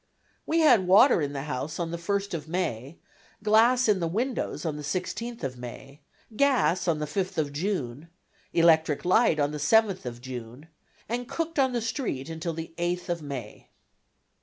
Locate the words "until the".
12.31-12.73